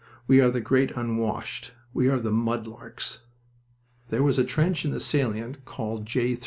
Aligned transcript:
"We 0.25 0.41
are 0.41 0.49
the 0.49 0.61
Great 0.61 0.89
Unwashed. 0.97 1.73
We 1.93 2.09
are 2.09 2.17
the 2.17 2.31
Mud 2.31 2.65
larks." 2.65 3.19
There 4.07 4.23
was 4.23 4.39
a 4.39 4.43
trench 4.43 4.83
in 4.83 4.89
the 4.89 4.99
salient 4.99 5.63
called 5.63 6.07
J. 6.07 6.39